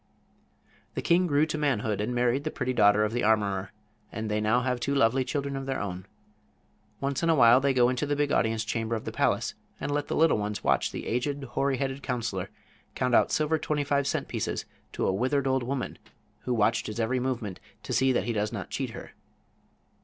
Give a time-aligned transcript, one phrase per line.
[0.95, 3.71] The king grew to manhood and married the pretty daughter of the armorer,
[4.11, 6.07] and they now have two lovely children of their own.
[6.99, 10.07] Once in awhile they go into the big audience chamber of the palace and let
[10.07, 12.49] the little ones watch the aged, hoary headed counselor
[12.95, 15.99] count out silver twenty five cent pieces to a withered old woman,
[16.45, 19.11] who watched his every movement to see that he does not cheat her.